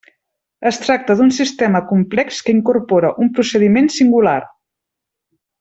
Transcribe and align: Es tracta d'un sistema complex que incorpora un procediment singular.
Es 0.69 0.79
tracta 0.85 1.17
d'un 1.19 1.29
sistema 1.39 1.83
complex 1.91 2.41
que 2.47 2.57
incorpora 2.57 3.13
un 3.27 3.31
procediment 3.39 3.93
singular. 4.01 4.37